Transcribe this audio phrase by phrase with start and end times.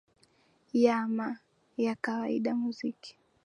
[0.83, 1.27] ya ma
[1.83, 3.11] ya kawaida muziki